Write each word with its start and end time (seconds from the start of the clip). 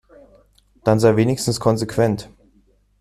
Dann 0.83 0.99
sei 0.99 1.15
wenigstens 1.15 1.59
konsequent. 1.59 2.27